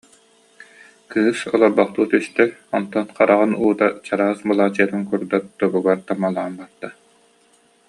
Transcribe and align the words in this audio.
Кыыс 1.11 1.39
олорбохтуу 1.53 2.05
түстэ, 2.11 2.43
онтон 2.77 3.05
хараҕын 3.17 3.51
уута 3.63 3.87
чараас 4.05 4.39
былааччыйатын 4.47 5.01
курдат 5.09 5.45
тобугар 5.59 5.99
таммалаан 6.07 6.53
барда 6.59 6.89